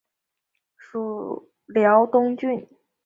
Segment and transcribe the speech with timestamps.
[0.77, 2.67] 属辽东郡。